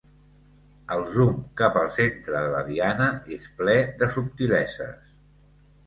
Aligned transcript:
El 0.95 1.03
zoom 1.17 1.35
cap 1.61 1.77
al 1.83 1.91
centre 1.99 2.35
de 2.47 2.51
la 2.55 2.65
diana 2.73 3.13
és 3.39 3.47
ple 3.61 3.79
de 4.03 4.13
subtileses. 4.19 5.19